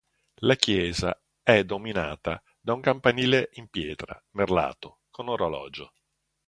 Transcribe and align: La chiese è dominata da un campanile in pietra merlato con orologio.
La 0.39 0.55
chiese 0.55 1.25
è 1.43 1.63
dominata 1.63 2.41
da 2.59 2.73
un 2.73 2.81
campanile 2.81 3.49
in 3.57 3.67
pietra 3.67 4.19
merlato 4.31 5.01
con 5.11 5.29
orologio. 5.29 5.93